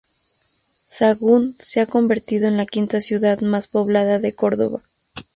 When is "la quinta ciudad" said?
2.57-3.39